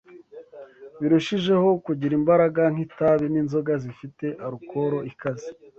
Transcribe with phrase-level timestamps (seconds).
[0.99, 5.49] birushijeho kugira imbaraga, nk’itabi n’inzoga zifite alukoro ikaze